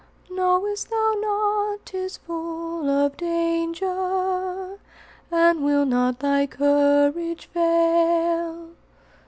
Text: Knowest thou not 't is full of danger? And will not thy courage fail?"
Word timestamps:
Knowest 0.31 0.89
thou 0.89 1.13
not 1.21 1.85
't 1.85 1.95
is 1.95 2.17
full 2.17 2.89
of 2.89 3.17
danger? 3.17 4.79
And 5.29 5.63
will 5.63 5.85
not 5.85 6.17
thy 6.21 6.47
courage 6.47 7.45
fail?" 7.53 8.71